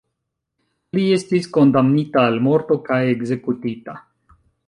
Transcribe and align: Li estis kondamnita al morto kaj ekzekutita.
Li 0.97 1.03
estis 1.17 1.49
kondamnita 1.57 2.25
al 2.31 2.41
morto 2.47 2.79
kaj 2.89 2.99
ekzekutita. 3.13 3.99